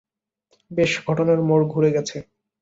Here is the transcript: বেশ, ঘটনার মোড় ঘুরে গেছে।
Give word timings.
বেশ, 0.71 0.91
ঘটনার 1.07 1.39
মোড় 1.41 1.65
ঘুরে 1.67 1.89
গেছে। 1.91 2.17